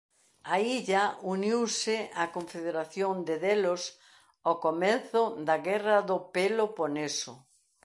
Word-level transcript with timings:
A 0.53 0.55
illa 0.77 1.01
uniuse 1.33 1.97
á 2.21 2.23
confederación 2.35 3.13
de 3.27 3.35
Delos 3.45 3.83
ao 4.47 4.55
comezo 4.65 5.21
da 5.47 5.55
guerra 5.67 5.97
do 6.09 6.17
Peloponeso. 6.35 7.33